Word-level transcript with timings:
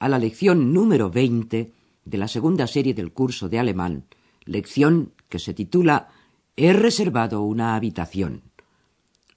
a 0.00 0.08
la 0.08 0.18
lección 0.18 0.72
número 0.72 1.10
20 1.10 1.72
de 2.04 2.18
la 2.18 2.26
segunda 2.26 2.66
serie 2.66 2.94
del 2.94 3.12
curso 3.12 3.48
de 3.50 3.58
alemán, 3.58 4.06
lección 4.44 5.12
que 5.28 5.38
se 5.38 5.54
titula 5.54 6.08
He 6.56 6.72
reservado 6.72 7.42
una 7.42 7.76
habitación. 7.76 8.42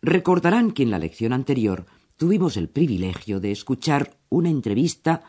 Recordarán 0.02 0.72
que 0.72 0.84
en 0.84 0.90
la 0.90 1.00
lección 1.00 1.34
anterior 1.34 1.86
tuvimos 2.18 2.56
el 2.56 2.70
privilegio 2.70 3.42
de 3.42 3.52
escuchar 3.52 4.16
una 4.30 4.50
entrevista 4.50 5.24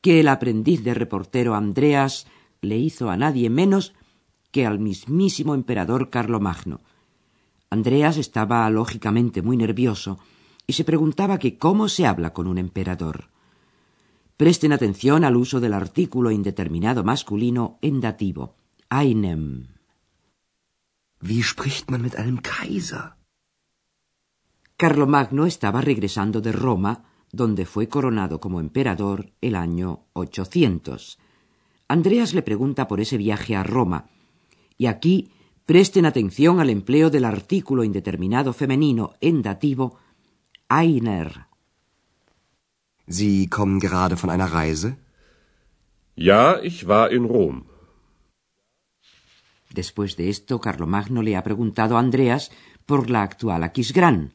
que 0.00 0.20
el 0.20 0.28
aprendiz 0.28 0.84
de 0.84 0.94
reportero 0.94 1.56
Andreas 1.56 2.28
le 2.60 2.78
hizo 2.78 3.10
a 3.10 3.16
nadie 3.16 3.50
menos 3.50 3.92
que 4.52 4.66
al 4.66 4.78
mismísimo 4.78 5.54
emperador 5.54 6.10
Carlomagno. 6.10 6.80
Andreas 7.70 8.16
estaba 8.16 8.70
lógicamente 8.70 9.42
muy 9.42 9.56
nervioso 9.56 10.20
y 10.64 10.74
se 10.74 10.84
preguntaba 10.84 11.38
que 11.38 11.58
cómo 11.58 11.88
se 11.88 12.06
habla 12.06 12.32
con 12.32 12.46
un 12.46 12.58
emperador. 12.58 13.35
Presten 14.36 14.72
atención 14.72 15.24
al 15.24 15.34
uso 15.34 15.60
del 15.60 15.72
artículo 15.72 16.30
indeterminado 16.30 17.02
masculino 17.02 17.78
en 17.80 18.02
dativo, 18.02 18.54
einem. 18.90 19.68
Wie 21.22 21.42
spricht 21.42 21.90
man 21.90 22.02
mit 22.02 22.16
einem 22.16 22.42
Kaiser? 22.42 23.16
Carlomagno 24.76 25.46
estaba 25.46 25.80
regresando 25.80 26.42
de 26.42 26.52
Roma, 26.52 27.04
donde 27.32 27.64
fue 27.64 27.88
coronado 27.88 28.38
como 28.38 28.60
emperador 28.60 29.32
el 29.40 29.54
año 29.54 30.04
800. 30.12 31.18
Andreas 31.88 32.34
le 32.34 32.42
pregunta 32.42 32.88
por 32.88 33.00
ese 33.00 33.16
viaje 33.16 33.56
a 33.56 33.62
Roma, 33.62 34.10
y 34.76 34.84
aquí 34.84 35.30
presten 35.64 36.04
atención 36.04 36.60
al 36.60 36.68
empleo 36.68 37.08
del 37.08 37.24
artículo 37.24 37.84
indeterminado 37.84 38.52
femenino 38.52 39.14
en 39.22 39.40
dativo 39.40 39.96
einer. 40.68 41.46
Sie 43.08 43.48
kommen 43.48 43.78
gerade 43.78 44.16
von 44.16 44.30
einer 44.30 44.46
Reise? 44.46 44.96
Ja, 46.16 46.60
ich 46.62 46.88
war 46.88 47.10
in 47.10 47.24
Rom. 47.24 47.66
Después 49.70 50.16
de 50.16 50.28
esto, 50.30 50.60
Carlomagno 50.60 51.22
le 51.22 51.36
ha 51.36 51.42
preguntado 51.42 51.96
a 51.96 52.00
Andreas 52.00 52.50
por 52.86 53.10
la 53.10 53.22
actual 53.22 53.62
Aquisgrán. 53.62 54.32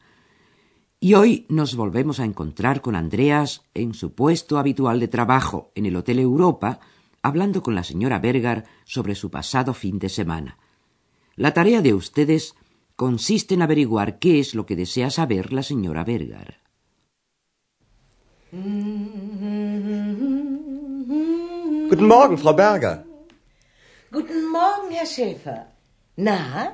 Y 1.00 1.16
hoy 1.16 1.48
nos 1.50 1.76
volvemos 1.76 2.20
a 2.20 2.26
encontrar 2.26 2.82
con 2.82 2.96
Andreas 2.96 3.64
en 3.74 3.94
su 3.94 4.14
puesto 4.14 4.60
habitual 4.60 5.00
de 5.00 5.08
trabajo 5.08 5.72
en 5.74 5.88
el 5.88 5.96
Hotel 5.96 6.20
Europa, 6.20 6.80
hablando 7.24 7.64
con 7.64 7.74
la 7.74 7.84
señora 7.84 8.20
Bergar 8.20 8.66
sobre 8.86 9.16
su 9.16 9.32
pasado 9.32 9.74
fin 9.74 9.98
de 9.98 10.10
semana. 10.10 10.60
La 11.36 11.54
tarea 11.54 11.82
de 11.82 11.94
ustedes 11.96 12.56
consiste 12.96 13.56
en 13.56 13.64
averiguar 13.64 14.20
qué 14.20 14.40
es 14.40 14.54
lo 14.54 14.68
que 14.68 14.76
desea 14.76 15.10
saber 15.10 15.52
la 15.52 15.64
señora 15.64 16.04
Bergar. 16.04 16.61
Guten 18.52 18.68
Morgen, 22.06 22.38
Frau 22.38 22.52
Berger. 22.52 23.06
Guten 24.12 24.52
Morgen, 24.52 24.92
Herr 24.92 25.06
Schäfer. 25.06 25.68
Na, 26.18 26.74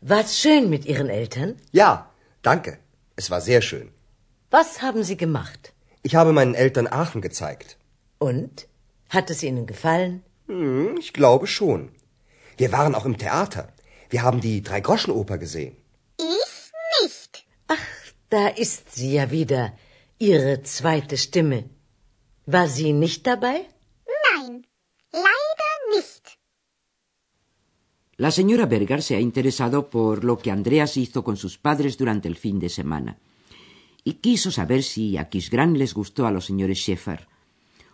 war's 0.00 0.38
schön 0.38 0.70
mit 0.70 0.84
Ihren 0.84 1.10
Eltern? 1.10 1.56
Ja, 1.72 2.08
danke. 2.42 2.78
Es 3.16 3.32
war 3.32 3.40
sehr 3.40 3.62
schön. 3.62 3.90
Was 4.52 4.80
haben 4.80 5.02
Sie 5.02 5.16
gemacht? 5.16 5.72
Ich 6.04 6.14
habe 6.14 6.32
meinen 6.32 6.54
Eltern 6.54 6.86
Aachen 6.86 7.20
gezeigt. 7.20 7.78
Und? 8.20 8.68
Hat 9.08 9.28
es 9.28 9.42
Ihnen 9.42 9.66
gefallen? 9.66 10.22
Hm, 10.46 10.98
ich 11.00 11.12
glaube 11.12 11.48
schon. 11.48 11.90
Wir 12.56 12.70
waren 12.70 12.94
auch 12.94 13.06
im 13.06 13.18
Theater. 13.18 13.66
Wir 14.08 14.22
haben 14.22 14.40
die 14.40 14.62
Dreigroschenoper 14.62 15.38
gesehen. 15.38 15.76
Ich 16.18 16.70
nicht. 17.02 17.44
Ach, 17.66 17.76
da 18.30 18.46
ist 18.46 18.94
sie 18.94 19.14
ja 19.14 19.32
wieder, 19.32 19.72
Ihre 20.30 20.62
zweite 20.62 21.16
Stimme. 21.16 21.60
War 22.46 22.68
sie 22.68 22.92
nicht 22.92 23.26
dabei? 23.26 23.58
Nein, 24.26 24.52
leider 25.26 25.74
nicht. 25.94 26.24
La 28.18 28.30
señora 28.30 28.66
Bergar 28.66 29.02
se 29.02 29.16
ha 29.16 29.20
interesado 29.20 29.90
por 29.90 30.22
lo 30.22 30.38
que 30.38 30.52
Andreas 30.52 30.96
hizo 30.96 31.24
con 31.24 31.36
sus 31.36 31.58
padres 31.58 31.98
durante 31.98 32.28
el 32.28 32.36
fin 32.36 32.60
de 32.60 32.68
semana 32.68 33.18
y 34.04 34.12
quiso 34.24 34.52
saber 34.52 34.84
si 34.84 35.16
a 35.16 35.28
Kisgrán 35.28 35.76
les 35.76 35.92
gustó 35.92 36.26
a 36.26 36.30
los 36.30 36.44
señores 36.44 36.78
Schäfer. 36.78 37.26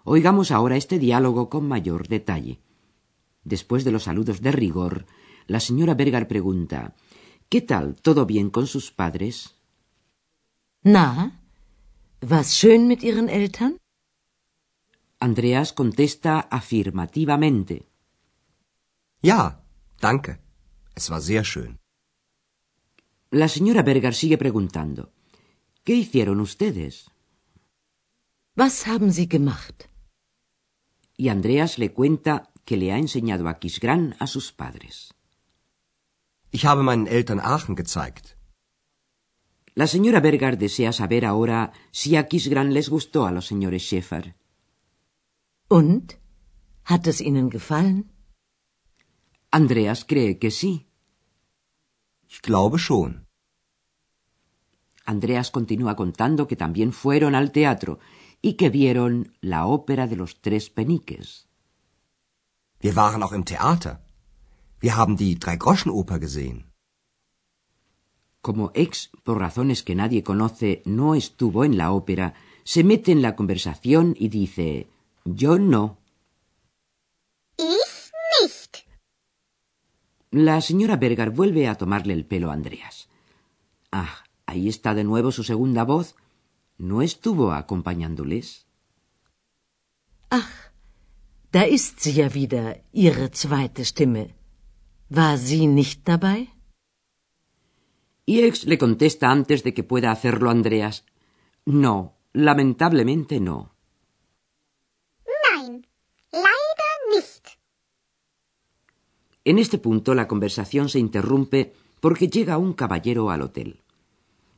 Oigamos 0.05 0.51
ahora 0.51 0.77
este 0.77 0.99
diálogo 0.99 1.49
con 1.49 1.67
mayor 1.67 2.09
detalle. 2.09 2.61
Después 3.43 3.85
de 3.85 3.93
los 3.93 4.03
saludos 4.03 4.43
de 4.43 4.53
rigor, 4.53 5.07
la 5.47 5.61
señora 5.61 5.95
Bergar 5.95 6.29
pregunta 6.29 6.95
¿Qué 7.49 7.63
tal? 7.63 7.97
¿Todo 8.03 8.27
bien 8.27 8.51
con 8.51 8.67
sus 8.67 8.93
padres? 8.93 9.55
Na, 10.83 11.38
war's 12.21 12.57
schön 12.59 12.89
mit 12.89 13.03
Ihren 13.03 13.29
Eltern? 13.29 13.79
Andreas 15.21 15.75
contesta 15.75 16.47
afirmativamente. 16.51 17.85
Ja, 19.23 19.63
danke. 20.01 20.39
Es 20.95 21.11
war 21.11 21.21
sehr 21.21 21.45
schön. 21.45 21.79
La 23.31 23.49
señora 23.49 23.83
Bergar 23.83 24.15
sigue 24.15 24.39
preguntando 24.39 25.13
¿Qué 25.85 25.95
hicieron 25.95 26.41
ustedes? 26.41 27.11
Was 28.55 28.87
haben 28.87 29.11
Sie 29.13 29.29
gemacht? 29.29 29.89
Y 31.17 31.29
Andreas 31.29 31.79
le 31.79 31.93
cuenta 31.93 32.51
que 32.65 32.77
le 32.77 32.93
ha 32.93 32.99
enseñado 32.99 33.49
a 33.49 33.59
Kisgrán 33.59 34.17
a 34.19 34.27
sus 34.27 34.53
padres. 34.53 35.15
Ich 36.51 36.65
habe 36.65 36.83
meinen 36.83 37.07
Eltern 37.07 37.41
Aachen 37.41 37.75
gezeigt. 37.75 38.38
La 39.81 39.87
señora 39.87 40.19
Bergar 40.19 40.59
desea 40.59 40.93
saber 40.93 41.25
ahora 41.25 41.73
si 41.93 42.17
a 42.17 42.27
Kisgrán 42.27 42.75
les 42.75 42.89
gustó 42.89 43.27
a 43.27 43.31
los 43.31 43.47
señores 43.47 43.83
Schäfer. 43.85 44.35
Und? 45.69 46.15
Hat 46.91 47.07
es 47.07 47.21
Ihnen 47.21 47.49
gefallen? 47.49 48.11
Andreas 49.53 50.05
cree 50.05 50.37
que 50.41 50.51
sí. 50.51 50.89
Ich 52.29 52.41
glaube 52.43 52.79
schon. 52.81 53.29
Andreas 55.05 55.53
continúa 55.53 55.95
contando 55.95 56.49
que 56.49 56.57
también 56.57 56.91
fueron 56.93 57.37
al 57.37 57.53
teatro 57.53 58.01
y 58.43 58.55
que 58.55 58.71
vieron 58.71 59.37
la 59.41 59.67
ópera 59.67 60.09
de 60.09 60.17
los 60.17 60.41
tres 60.41 60.71
peniques. 60.71 61.47
Wir 62.81 62.97
waren 62.97 63.23
auch 63.23 63.33
im 63.33 63.45
Theater. 63.45 64.05
Wir 64.81 64.97
haben 64.97 65.17
die 65.17 65.39
Dreigroschenoper 65.39 66.19
gesehen. 66.19 66.68
Como 68.41 68.71
ex, 68.75 69.11
por 69.25 69.39
razones 69.39 69.83
que 69.83 69.95
nadie 69.95 70.23
conoce, 70.23 70.83
no 70.85 71.15
estuvo 71.15 71.65
en 71.65 71.77
la 71.77 71.93
ópera, 71.93 72.35
se 72.65 72.85
mete 72.85 73.13
en 73.13 73.23
la 73.23 73.35
conversación 73.35 74.15
y 74.19 74.29
dice 74.29 74.89
Yo 75.25 75.59
no. 75.59 75.99
Ich 77.57 78.13
nicht. 78.41 78.77
La 80.31 80.61
señora 80.61 80.97
Bergar 80.97 81.31
vuelve 81.31 81.67
a 81.69 81.77
tomarle 81.77 82.13
el 82.15 82.27
pelo 82.27 82.51
a 82.51 82.55
Andreas. 82.55 83.09
Ah, 83.91 84.23
ahí 84.47 84.69
está 84.69 84.95
de 84.95 85.05
nuevo 85.05 85.33
su 85.33 85.43
segunda 85.43 85.85
voz. 85.85 86.15
¿No 86.77 87.03
estuvo 87.03 87.53
acompañándoles? 87.53 88.67
Ach, 90.31 90.71
da 91.51 91.67
ist 91.67 92.01
sie 92.01 92.13
ja 92.13 92.29
wieder, 92.35 92.85
Ihre 92.93 93.31
zweite 93.31 93.85
Stimme. 93.85 94.35
War 95.09 95.39
sie 95.39 95.67
nicht 95.67 96.07
dabei? 96.07 96.49
Y 98.33 98.43
ex 98.43 98.67
le 98.67 98.77
contesta 98.77 99.31
antes 99.31 99.65
de 99.65 99.73
que 99.73 99.85
pueda 99.91 100.11
hacerlo 100.11 100.51
Andreas. 100.51 101.07
No, 101.65 102.19
lamentablemente 102.35 103.41
no. 103.41 103.73
Nein, 105.45 105.87
leider 106.31 106.97
nicht. 107.15 107.45
En 109.45 109.59
este 109.59 109.79
punto 109.79 110.15
la 110.15 110.29
conversación 110.29 110.91
se 110.91 110.99
interrumpe 110.99 111.73
porque 112.01 112.29
llega 112.29 112.59
un 112.59 112.75
caballero 112.75 113.31
al 113.31 113.41
hotel. 113.41 113.81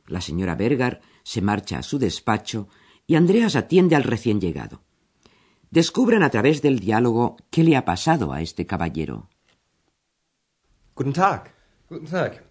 La 0.05 0.19
señora 0.19 0.55
Bergar 0.55 0.99
se 1.23 1.41
marcha 1.41 1.79
a 1.79 1.83
su 1.83 1.97
despacho 1.97 2.67
y 3.07 3.15
Andreas 3.15 3.55
atiende 3.55 3.95
al 3.95 4.03
recién 4.03 4.41
llegado. 4.41 4.81
Descubran 5.69 6.23
a 6.23 6.29
través 6.29 6.61
del 6.61 6.79
diálogo 6.79 7.37
qué 7.49 7.63
le 7.63 7.77
ha 7.77 7.85
pasado 7.85 8.33
a 8.33 8.41
este 8.41 8.65
caballero. 8.65 9.29
Guten 10.93 11.13
Tag. 11.13 11.55
Guten 11.87 12.05
Tag. 12.05 12.50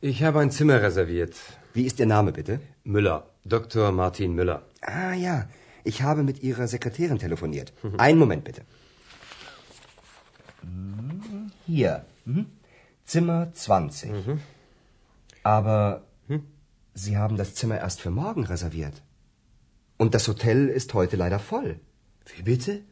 Ich 0.00 0.22
habe 0.22 0.40
ein 0.40 0.50
Zimmer 0.50 0.80
reserviert. 0.80 1.34
Wie 1.74 1.84
ist 1.84 1.98
Ihr 1.98 2.06
Name 2.06 2.32
bitte? 2.32 2.60
Müller. 2.84 3.26
Dr. 3.44 3.92
Martin 3.92 4.34
Müller. 4.34 4.62
Ah 4.80 5.14
ja, 5.14 5.48
Ich 5.84 6.02
habe 6.02 6.22
mit 6.22 6.42
Ihrer 6.42 6.66
Sekretärin 6.68 7.18
telefoniert. 7.18 7.72
Einen 7.96 8.18
Moment 8.18 8.44
bitte. 8.44 8.62
Hier. 11.66 12.04
Mhm. 12.24 12.46
Zimmer 13.04 13.52
20. 13.52 14.10
Aber 15.42 16.04
Sie 16.94 17.16
haben 17.16 17.36
das 17.36 17.54
Zimmer 17.54 17.78
erst 17.78 18.00
für 18.00 18.10
morgen 18.10 18.44
reserviert. 18.44 19.02
Und 19.96 20.14
das 20.14 20.28
Hotel 20.28 20.68
ist 20.68 20.94
heute 20.94 21.16
leider 21.16 21.38
voll. 21.38 21.80
Wie 22.36 22.42
bitte? 22.42 22.82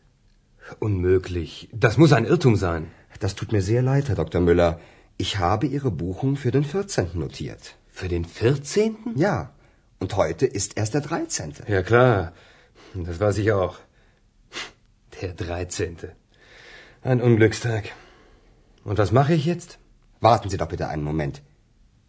Unmöglich. 0.79 1.69
Das 1.73 1.99
muss 1.99 2.13
ein 2.13 2.25
Irrtum 2.25 2.57
sein. 2.57 2.87
Das 3.21 3.35
tut 3.35 3.53
mir 3.53 3.63
sehr 3.63 3.83
leid, 3.83 4.09
Herr 4.09 4.17
Dr. 4.17 4.41
Müller. 4.41 4.81
Ich 5.19 5.39
habe 5.39 5.67
Ihre 5.67 5.91
Buchung 5.91 6.37
für 6.37 6.51
den 6.51 6.65
14. 6.65 7.11
notiert. 7.15 7.77
Für 7.89 8.09
den 8.09 8.25
14.? 8.25 8.97
Ja. 9.17 9.55
Und 9.99 10.15
heute 10.17 10.45
ist 10.45 10.77
erst 10.77 10.93
der 10.95 11.01
13. 11.01 11.55
Ja, 11.69 11.83
klar. 11.83 12.33
Das 12.95 13.19
weiß 13.19 13.39
ich 13.39 13.51
auch. 13.53 13.79
Der 15.21 15.33
13. 15.33 15.97
Ein 17.03 17.23
Unglückstag. 17.23 17.85
Und 18.85 18.99
was 18.99 19.11
mache 19.11 19.35
ich 19.35 19.47
jetzt? 19.47 19.79
Warten 20.21 20.51
Sie 20.51 20.59
doch 20.59 20.69
bitte 20.69 20.89
einen 20.89 21.03
Moment. 21.03 21.43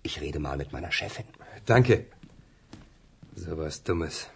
Ich 0.03 0.19
rede 0.19 0.39
mal 0.39 0.57
mit 0.57 0.74
meiner 0.74 0.92
Chefin. 0.92 1.25
Danke. 1.65 2.07
So 3.36 3.57
was 3.57 3.83
Dummes. 3.83 4.27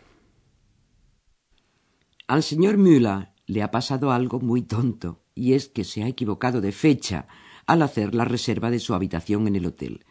Al 2.28 2.42
señor 2.44 2.78
Müller 2.78 3.34
le 3.48 3.64
ha 3.64 3.70
pasado 3.72 4.12
algo 4.12 4.40
muy 4.40 4.62
tonto, 4.62 5.20
y 5.36 5.54
es 5.54 5.68
que 5.68 5.84
se 5.84 6.04
ha 6.04 6.08
equivocado 6.08 6.62
de 6.62 6.72
fecha 6.72 7.28
al 7.66 7.82
hacer 7.82 8.16
la 8.16 8.26
reserva 8.26 8.72
de 8.72 8.80
su 8.80 8.94
habitación 8.94 9.48
en 9.48 9.56
el 9.56 9.66
hotel. 9.66 10.06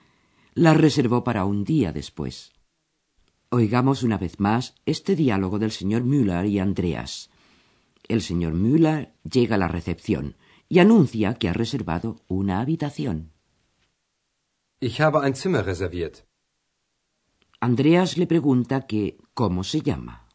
La 0.55 0.75
reservó 0.75 1.25
para 1.25 1.45
un 1.45 1.65
día 1.65 1.93
después. 1.93 2.53
Oigamos 3.51 4.03
una 4.03 4.19
vez 4.19 4.39
más 4.39 4.75
este 4.87 5.17
diálogo 5.17 5.59
del 5.59 5.73
señor 5.73 6.05
Müller 6.05 6.47
y 6.47 6.59
Andreas. 6.59 7.31
El 8.07 8.23
señor 8.23 8.55
Müller 8.55 9.15
llega 9.25 9.57
a 9.57 9.59
la 9.59 9.69
recepción 9.69 10.37
y 10.69 10.79
anuncia 10.79 11.35
que 11.35 11.49
ha 11.49 11.53
reservado 11.53 12.23
una 12.29 12.61
habitación. 12.61 13.33
Ich 14.81 15.01
habe 15.01 15.21
ein 15.21 15.35
Zimmer 15.35 15.65
reserviert. 15.65 16.25
Andreas 17.61 18.17
le 18.17 18.27
pregunta 18.27 18.87
que 18.87 19.19
cómo 19.35 19.65
se 19.65 19.83
llama. 19.83 20.27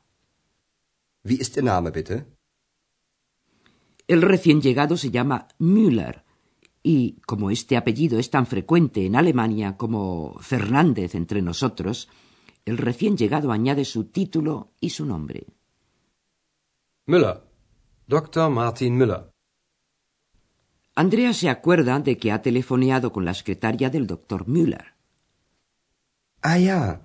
Wie 1.23 1.37
ist 1.41 1.57
Ihr 1.57 1.63
Name, 1.63 1.89
bitte? 1.91 2.27
El 4.07 4.21
recién 4.21 4.61
llegado 4.61 4.97
se 4.97 5.09
llama 5.09 5.47
Müller 5.57 6.24
y 6.87 7.19
como 7.25 7.49
este 7.49 7.77
apellido 7.77 8.19
es 8.19 8.29
tan 8.29 8.45
frecuente 8.45 9.07
en 9.07 9.15
Alemania 9.15 9.75
como 9.75 10.37
Fernández 10.39 11.15
entre 11.15 11.41
nosotros, 11.41 12.07
el 12.63 12.77
recién 12.77 13.17
llegado 13.17 13.51
añade 13.51 13.85
su 13.85 14.03
título 14.03 14.71
y 14.79 14.91
su 14.91 15.03
nombre. 15.03 15.47
Müller. 17.07 17.41
Dr. 18.05 18.51
Martin 18.51 18.95
Müller. 18.99 19.31
Andreas 20.93 21.37
se 21.37 21.49
acuerda 21.49 21.99
de 21.99 22.17
que 22.19 22.31
ha 22.31 22.43
telefoneado 22.43 23.11
con 23.11 23.25
la 23.25 23.33
secretaria 23.33 23.89
del 23.89 24.05
doctor 24.05 24.47
Müller. 24.47 24.93
Ah 26.43 26.59
ja, 26.59 27.01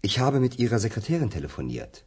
ich 0.00 0.18
habe 0.18 0.40
mit 0.40 0.58
Ihrer 0.58 0.80
Sekretärin 0.80 1.28
telefoniert. 1.28 2.06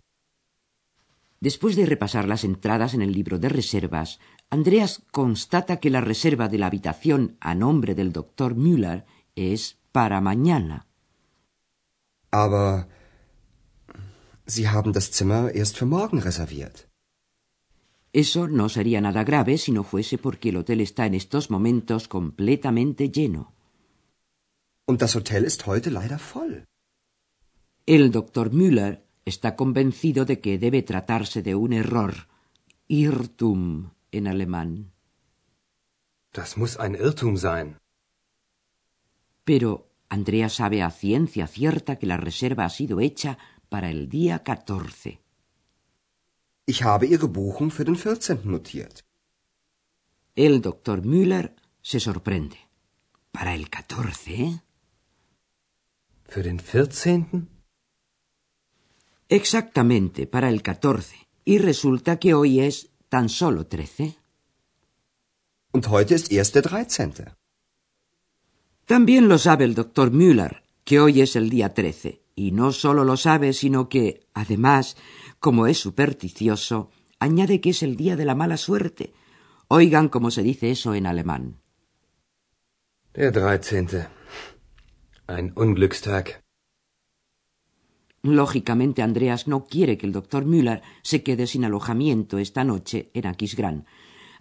Después 1.41 1.75
de 1.75 1.87
repasar 1.87 2.27
las 2.27 2.43
entradas 2.43 2.93
en 2.93 3.01
el 3.01 3.11
libro 3.11 3.39
de 3.39 3.49
reservas, 3.49 4.19
Andreas 4.51 5.01
constata 5.11 5.79
que 5.79 5.89
la 5.89 5.99
reserva 5.99 6.47
de 6.47 6.59
la 6.59 6.67
habitación 6.67 7.35
a 7.39 7.55
nombre 7.55 7.95
del 7.95 8.13
doctor 8.13 8.55
Müller 8.55 9.05
es 9.35 9.79
para 9.91 10.21
mañana. 10.21 10.85
Aber 12.29 12.87
Sie 14.45 14.67
haben 14.67 14.93
das 14.93 15.11
Zimmer 15.11 15.55
erst 15.55 15.77
für 15.77 15.87
morgen 15.87 16.19
reserviert. 16.21 16.87
Eso 18.13 18.47
no 18.47 18.69
sería 18.69 19.01
nada 19.01 19.23
grave 19.23 19.57
si 19.57 19.71
no 19.71 19.83
fuese 19.83 20.17
porque 20.17 20.49
el 20.49 20.57
hotel 20.57 20.81
está 20.81 21.05
en 21.05 21.15
estos 21.15 21.49
momentos 21.49 22.07
completamente 22.07 23.09
lleno. 23.09 23.53
Und 24.85 25.01
das 25.01 25.15
Hotel 25.15 25.45
ist 25.45 25.65
heute 25.65 25.89
leider 25.89 26.19
voll. 26.19 26.65
El 27.85 28.11
doctor 28.11 28.51
Müller 28.51 29.03
está 29.25 29.55
convencido 29.55 30.25
de 30.25 30.39
que 30.39 30.57
debe 30.57 30.81
tratarse 30.83 31.41
de 31.41 31.55
un 31.55 31.73
error, 31.73 32.27
Irrtum 32.87 33.91
en 34.11 34.27
alemán. 34.27 34.91
Das 36.33 36.57
muss 36.57 36.77
ein 36.79 36.95
Irrtum 36.95 37.37
sein. 37.37 37.77
Pero 39.43 39.89
Andrea 40.09 40.49
sabe 40.49 40.81
a 40.83 40.91
ciencia 40.91 41.47
cierta 41.47 41.97
que 41.97 42.07
la 42.07 42.17
reserva 42.17 42.65
ha 42.65 42.69
sido 42.69 42.99
hecha 42.99 43.37
para 43.69 43.89
el 43.89 44.09
día 44.09 44.43
14. 44.43 45.19
Ich 46.65 46.83
habe 46.83 47.05
Ihre 47.07 47.27
Buchung 47.27 47.71
für 47.71 47.85
den 47.85 47.95
14. 47.95 48.45
notiert. 48.45 49.03
El 50.35 50.61
doctor 50.61 51.01
Müller 51.05 51.55
se 51.81 51.99
sorprende. 51.99 52.57
¿Para 53.31 53.55
el 53.55 53.69
14? 53.69 54.61
Für 56.25 56.43
den 56.43 56.59
14.? 56.59 57.50
Exactamente, 59.31 60.27
para 60.27 60.49
el 60.49 60.61
14. 60.61 61.15
Y 61.45 61.57
resulta 61.57 62.19
que 62.19 62.33
hoy 62.33 62.59
es 62.59 62.89
tan 63.07 63.29
solo 63.29 63.65
13. 63.65 64.17
Und 65.71 65.87
heute 65.87 66.15
ist 66.15 66.33
erst 66.33 66.53
der 66.53 66.63
13. 66.63 67.33
También 68.85 69.29
lo 69.29 69.37
sabe 69.37 69.63
el 69.63 69.73
doctor 69.73 70.11
Müller, 70.11 70.63
que 70.83 70.99
hoy 70.99 71.21
es 71.21 71.37
el 71.37 71.49
día 71.49 71.73
13. 71.73 72.21
Y 72.35 72.51
no 72.51 72.73
solo 72.73 73.05
lo 73.05 73.15
sabe, 73.15 73.53
sino 73.53 73.87
que, 73.87 74.27
además, 74.33 74.97
como 75.39 75.65
es 75.65 75.77
supersticioso, 75.77 76.91
añade 77.17 77.61
que 77.61 77.69
es 77.69 77.83
el 77.83 77.95
día 77.95 78.17
de 78.17 78.25
la 78.25 78.35
mala 78.35 78.57
suerte. 78.57 79.13
Oigan 79.69 80.09
cómo 80.09 80.29
se 80.29 80.43
dice 80.43 80.71
eso 80.71 80.93
en 80.93 81.05
alemán. 81.05 81.61
Der 83.13 83.31
13. 83.31 84.09
Ein 85.27 85.53
Unglückstag. 85.55 86.40
Lógicamente, 88.23 89.01
Andreas 89.01 89.47
no 89.47 89.65
quiere 89.65 89.97
que 89.97 90.05
el 90.05 90.11
doctor 90.11 90.45
Müller 90.45 90.83
se 91.01 91.23
quede 91.23 91.47
sin 91.47 91.65
alojamiento 91.65 92.37
esta 92.37 92.63
noche 92.63 93.09
en 93.13 93.25
Aquisgrán. 93.25 93.85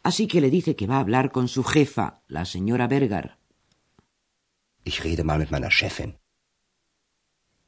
Así 0.03 0.27
que 0.27 0.41
le 0.41 0.51
dice 0.51 0.77
que 0.77 0.87
va 0.87 0.97
a 0.97 1.01
hablar 1.01 1.33
con 1.33 1.49
su 1.49 1.65
jefa, 1.65 2.23
la 2.29 2.45
señora 2.45 2.87
Berger. 2.87 3.39
Ich 4.85 5.03
rede 5.03 5.25
mal 5.25 5.39
mit 5.39 5.51
meiner 5.51 5.73
Chefin. 5.73 6.17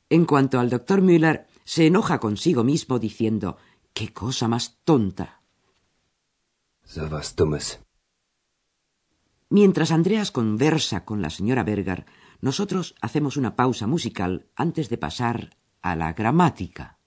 En 0.08 0.24
cuanto 0.26 0.60
al 0.60 0.68
doctor 0.68 1.00
Müller, 1.02 1.46
se 1.64 1.86
enoja 1.86 2.20
consigo 2.20 2.64
mismo 2.64 2.98
diciendo 2.98 3.56
¡Qué 3.94 4.12
cosa 4.12 4.48
más 4.48 4.78
tonta! 4.84 5.42
So 6.84 7.06
was 7.06 7.36
Dummes. 7.36 7.80
Mientras 9.48 9.92
Andreas 9.92 10.30
conversa 10.30 11.04
con 11.04 11.20
la 11.22 11.30
señora 11.30 11.62
Berger, 11.62 12.06
nosotros 12.40 12.94
hacemos 13.00 13.36
una 13.36 13.54
pausa 13.54 13.86
musical 13.86 14.46
antes 14.56 14.88
de 14.88 14.98
pasar 14.98 15.56
a 15.82 15.96
la 15.96 16.12
gramática. 16.12 16.98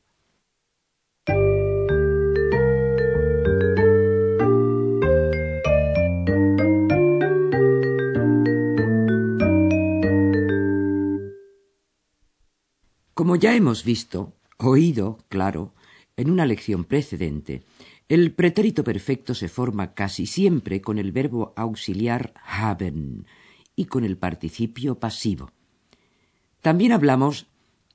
Como 13.14 13.38
ya 13.38 13.56
hemos 13.56 13.86
visto, 13.86 14.34
oído, 14.58 15.18
claro, 15.30 15.74
en 16.18 16.30
una 16.30 16.46
lección 16.46 16.84
precedente, 16.84 17.64
el 18.08 18.34
pretérito 18.34 18.84
perfecto 18.84 19.34
se 19.34 19.48
forma 19.48 19.94
casi 19.94 20.26
siempre 20.26 20.82
con 20.82 21.00
el 21.00 21.12
verbo 21.12 21.54
auxiliar 21.56 22.34
haben 22.46 23.26
y 23.76 23.86
con 23.86 24.04
el 24.04 24.18
participio 24.18 25.00
pasivo. 25.00 25.50
También 26.62 26.92
hablamos 26.92 27.48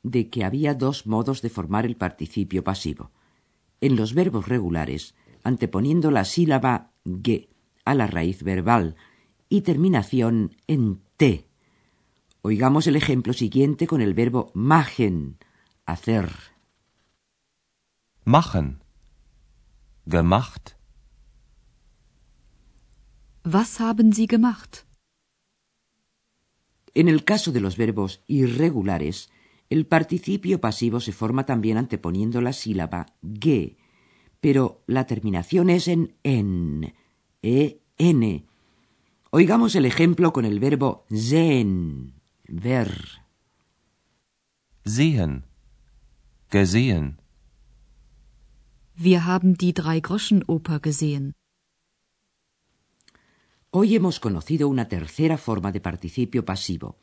de 0.02 0.30
que 0.30 0.44
había 0.44 0.74
dos 0.74 1.06
modos 1.06 1.42
de 1.42 1.50
formar 1.50 1.86
el 1.86 1.96
participio 1.96 2.64
pasivo. 2.64 3.10
En 3.80 3.96
los 3.96 4.14
verbos 4.14 4.48
regulares, 4.48 5.14
anteponiendo 5.42 6.10
la 6.10 6.24
sílaba 6.24 6.92
ge 7.24 7.48
a 7.84 7.94
la 7.94 8.06
raíz 8.06 8.42
verbal 8.42 8.96
y 9.48 9.62
terminación 9.62 10.56
en 10.66 11.00
t. 11.16 11.46
Oigamos 12.42 12.86
el 12.86 12.96
ejemplo 12.96 13.32
siguiente 13.32 13.86
con 13.86 14.00
el 14.00 14.14
verbo 14.14 14.50
machen, 14.54 15.38
hacer. 15.84 16.30
Machen. 18.24 18.82
Gemacht. 20.06 20.76
Was 23.44 23.80
haben 23.80 24.12
Sie 24.12 24.26
gemacht? 24.26 24.84
En 26.94 27.08
el 27.08 27.24
caso 27.24 27.52
de 27.52 27.60
los 27.60 27.76
verbos 27.76 28.22
irregulares, 28.26 29.30
el 29.70 29.86
participio 29.86 30.60
pasivo 30.60 31.00
se 31.00 31.12
forma 31.12 31.46
también 31.46 31.78
anteponiendo 31.78 32.40
la 32.40 32.52
sílaba 32.52 33.06
ge, 33.22 33.76
pero 34.40 34.82
la 34.86 35.06
terminación 35.06 35.70
es 35.70 35.88
en 35.88 36.16
en, 36.22 36.92
e, 37.42 37.80
n. 37.96 38.44
Oigamos 39.30 39.76
el 39.76 39.86
ejemplo 39.86 40.32
con 40.32 40.44
el 40.44 40.58
verbo 40.58 41.06
sehen, 41.08 42.14
ver. 42.48 43.22
Sehen. 44.84 45.44
Gesehen. 46.50 47.20
Wir 48.96 49.24
haben 49.24 49.54
die 49.54 49.72
Drei-Groschen-Oper 49.72 50.80
gesehen. 50.80 51.32
Hoy 53.70 53.94
hemos 53.94 54.18
conocido 54.18 54.68
una 54.68 54.88
tercera 54.88 55.38
forma 55.38 55.70
de 55.70 55.80
participio 55.80 56.44
pasivo, 56.44 56.98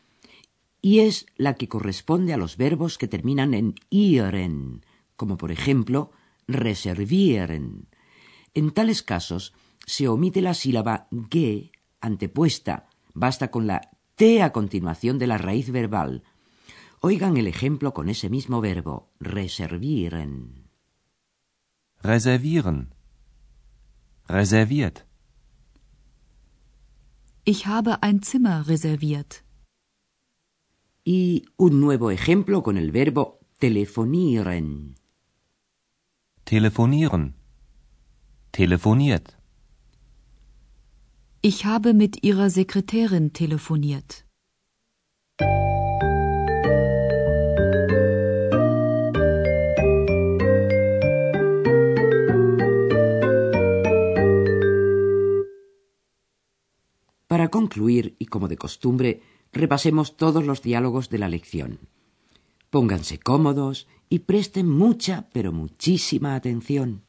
y 0.82 1.00
es 1.00 1.26
la 1.36 1.56
que 1.56 1.68
corresponde 1.68 2.34
a 2.34 2.38
los 2.38 2.58
verbos 2.58 2.98
que 2.98 3.08
terminan 3.08 3.54
en 3.54 3.76
ieren, 3.90 4.86
como 5.16 5.38
por 5.38 5.52
ejemplo 5.52 6.12
reservieren. 6.48 7.88
En 8.54 8.72
tales 8.72 9.04
casos 9.04 9.54
se 9.86 10.08
omite 10.08 10.42
la 10.42 10.54
sílaba 10.54 11.08
ge 11.30 11.72
antepuesta, 12.02 12.88
basta 13.14 13.50
con 13.52 13.68
la 13.68 13.90
t 14.16 14.42
a 14.42 14.52
continuación 14.52 15.18
de 15.18 15.28
la 15.28 15.38
raíz 15.38 15.72
verbal. 15.72 16.24
Oigan 17.02 17.38
el 17.38 17.48
ejemplo 17.48 17.94
con 17.94 18.10
ese 18.10 18.30
mismo 18.30 18.62
verbo, 18.62 19.12
reservieren. 19.20 20.68
Reservieren. 22.02 22.94
Reserviert. 24.28 25.06
Ich 27.46 27.66
habe 27.66 28.02
ein 28.02 28.22
Zimmer 28.22 28.68
reserviert. 28.68 29.47
Y 31.10 31.46
un 31.56 31.80
nuevo 31.80 32.12
ejemplo 32.12 32.64
con 32.64 32.76
el 32.76 32.92
verbo 32.92 33.40
telefonieren. 33.60 34.96
Telefonieren. 36.44 37.36
Telefoniert. 38.52 39.38
Ich 41.42 41.64
habe 41.64 41.94
mit 41.94 42.18
Ihrer 42.26 42.50
Sekretärin 42.50 43.32
telefoniert. 43.32 44.26
Para 57.30 57.48
concluir, 57.48 58.18
y 58.20 58.26
como 58.26 58.50
de 58.50 58.58
costumbre, 58.58 59.22
repasemos 59.58 60.16
todos 60.18 60.46
los 60.46 60.62
diálogos 60.62 61.10
de 61.10 61.18
la 61.18 61.30
lección. 61.30 61.80
Pónganse 62.70 63.20
cómodos 63.20 63.88
y 64.10 64.20
presten 64.20 64.70
mucha, 64.70 65.30
pero 65.34 65.52
muchísima 65.52 66.36
atención. 66.36 67.07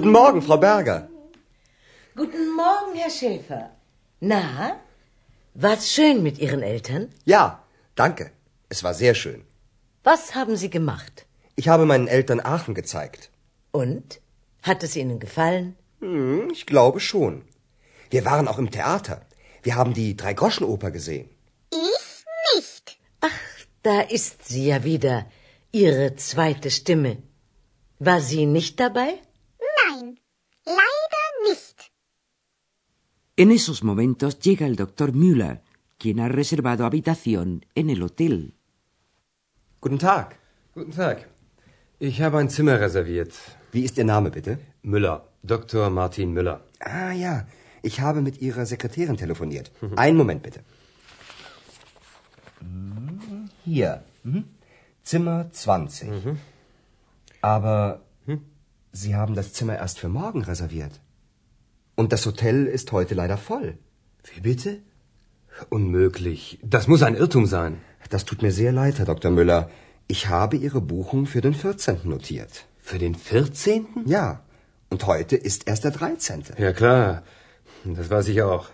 Guten 0.00 0.12
Morgen, 0.12 0.40
Frau 0.40 0.56
Berger. 0.56 1.10
Guten 2.16 2.56
Morgen, 2.56 2.94
Herr 2.94 3.10
Schäfer. 3.10 3.70
Na, 4.20 4.80
war's 5.52 5.92
schön 5.92 6.22
mit 6.22 6.38
Ihren 6.38 6.62
Eltern? 6.62 7.10
Ja, 7.26 7.62
danke. 7.96 8.30
Es 8.70 8.82
war 8.82 8.94
sehr 8.94 9.14
schön. 9.14 9.44
Was 10.02 10.34
haben 10.34 10.56
Sie 10.56 10.70
gemacht? 10.70 11.26
Ich 11.54 11.68
habe 11.68 11.84
meinen 11.84 12.08
Eltern 12.08 12.40
Aachen 12.40 12.74
gezeigt. 12.74 13.28
Und? 13.72 14.20
Hat 14.62 14.82
es 14.82 14.96
Ihnen 14.96 15.20
gefallen? 15.20 15.76
Hm, 16.00 16.48
ich 16.50 16.64
glaube 16.64 17.00
schon. 17.00 17.42
Wir 18.08 18.24
waren 18.24 18.48
auch 18.48 18.58
im 18.58 18.70
Theater. 18.70 19.20
Wir 19.62 19.74
haben 19.76 19.92
die 19.92 20.16
Dreigroschenoper 20.16 20.92
gesehen. 20.92 21.28
Ich 21.70 22.24
nicht. 22.54 22.98
Ach, 23.20 23.40
da 23.82 24.00
ist 24.00 24.48
sie 24.48 24.66
ja 24.66 24.82
wieder, 24.82 25.26
Ihre 25.72 26.16
zweite 26.16 26.70
Stimme. 26.70 27.18
War 27.98 28.22
sie 28.22 28.46
nicht 28.46 28.80
dabei? 28.80 29.10
Nein, 29.90 30.18
leider 30.64 31.26
nicht. 31.48 31.90
En 33.42 33.50
esos 33.52 33.82
momentos 33.82 34.38
llega 34.38 34.66
el 34.66 34.76
doctor 34.76 35.14
Müller, 35.14 35.62
quien 35.96 36.20
ha 36.20 36.28
reservado 36.28 36.84
habitación 36.84 37.64
en 37.74 37.88
el 37.88 38.02
hotel. 38.02 38.52
Guten 39.80 39.96
Tag. 39.96 40.36
Guten 40.74 40.92
Tag. 40.92 41.26
Ich 41.98 42.20
habe 42.20 42.36
ein 42.38 42.50
Zimmer 42.50 42.78
reserviert. 42.78 43.32
Wie 43.72 43.82
ist 43.82 43.96
Ihr 43.96 44.04
Name 44.04 44.30
bitte? 44.30 44.58
Müller. 44.82 45.24
Dr. 45.42 45.88
Martin 45.88 46.34
Müller. 46.34 46.60
Ah 46.80 47.12
ja, 47.12 47.46
ich 47.80 48.02
habe 48.02 48.20
mit 48.20 48.42
Ihrer 48.42 48.66
Sekretärin 48.66 49.16
telefoniert. 49.16 49.72
Einen 49.96 50.18
Moment 50.18 50.42
bitte. 50.42 50.60
Hier. 53.64 54.04
Mhm. 54.22 54.44
Zimmer 55.02 55.50
20. 55.50 56.10
Aber 57.40 58.02
Sie 58.92 59.14
haben 59.14 59.34
das 59.34 59.54
Zimmer 59.54 59.76
erst 59.78 59.98
für 59.98 60.10
morgen 60.10 60.42
reserviert. 60.42 61.00
Und 61.96 62.12
das 62.12 62.26
Hotel 62.26 62.66
ist 62.66 62.92
heute 62.92 63.14
leider 63.14 63.36
voll. 63.36 63.78
Wie 64.34 64.40
bitte? 64.40 64.78
Unmöglich. 65.68 66.58
Das 66.62 66.88
muss 66.88 67.02
ein 67.02 67.16
Irrtum 67.16 67.46
sein. 67.46 67.80
Das 68.08 68.24
tut 68.24 68.42
mir 68.42 68.52
sehr 68.52 68.72
leid, 68.72 68.98
Herr 68.98 69.06
Dr. 69.06 69.30
Müller. 69.30 69.70
Ich 70.08 70.28
habe 70.28 70.56
Ihre 70.56 70.80
Buchung 70.80 71.26
für 71.26 71.40
den 71.40 71.54
14. 71.54 72.00
notiert. 72.04 72.66
Für 72.80 72.98
den 72.98 73.14
14.? 73.14 73.86
Ja, 74.06 74.42
und 74.88 75.06
heute 75.06 75.36
ist 75.36 75.68
erst 75.68 75.84
der 75.84 75.92
13. 75.92 76.44
Ja, 76.58 76.72
klar. 76.72 77.22
Das 77.84 78.10
weiß 78.10 78.28
ich 78.28 78.42
auch. 78.42 78.68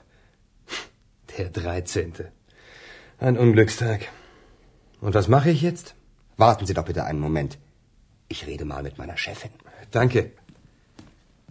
Der 1.37 1.50
13. 1.50 2.14
Ein 3.18 3.37
Unglückstag. 3.37 4.08
Und 5.00 5.14
was 5.14 5.28
mache 5.28 5.50
ich 5.50 5.61
jetzt? 5.61 5.94
Warten 6.37 6.66
Sie 6.66 6.75
doch 6.75 6.85
bitte 6.85 7.04
einen 7.04 7.20
Moment. 7.20 7.58
Ich 8.28 8.46
rede 8.46 8.64
mal 8.64 8.82
mit 8.82 8.99
meiner 8.99 9.16
Chefin. 9.16 9.50
Danke. 9.90 10.32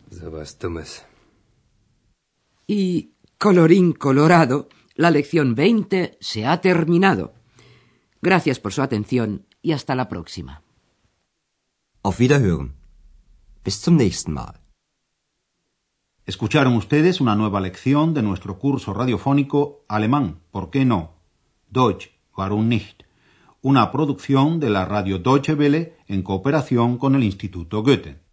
So 0.10 0.32
was 0.32 0.58
Dummes. 0.58 1.04
Y, 2.68 3.14
colorín 3.38 3.94
colorado, 3.94 4.70
la 4.96 5.12
lección 5.12 5.56
20 5.56 6.18
se 6.20 6.46
ha 6.46 6.62
terminado. 6.62 7.34
Gracias 8.22 8.60
por 8.60 8.74
su 8.74 8.82
atención 8.82 9.46
y 9.62 9.74
hasta 9.74 9.96
la 9.96 10.08
próxima. 10.08 10.62
Auf 12.04 12.20
Wiederhören. 12.20 12.76
Bis 13.64 13.82
zum 13.82 13.98
nächsten 13.98 14.34
Mal. 14.34 14.62
Escucharon 16.26 16.76
ustedes 16.76 17.22
una 17.22 17.36
nueva 17.36 17.60
lección 17.60 18.14
de 18.16 18.24
nuestro 18.24 18.58
curso 18.58 18.94
radiofónico 18.94 19.86
Alemán, 19.88 20.40
¿por 20.50 20.72
qué 20.72 20.86
no? 20.86 21.14
Deutsch, 21.70 22.10
warum 22.36 22.68
nicht? 22.68 23.04
Una 23.62 23.92
producción 23.92 24.60
de 24.60 24.70
la 24.72 24.86
radio 24.86 25.20
Deutsche 25.20 25.54
Welle 25.54 25.98
en 26.08 26.24
cooperación 26.24 26.98
con 26.98 27.16
el 27.16 27.24
Instituto 27.24 27.84
Goethe. 27.84 28.25